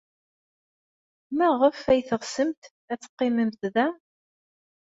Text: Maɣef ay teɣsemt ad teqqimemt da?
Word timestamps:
Maɣef 1.37 1.79
ay 1.91 2.01
teɣsemt 2.09 2.61
ad 2.91 2.99
teqqimemt 3.01 3.61
da? 3.73 3.87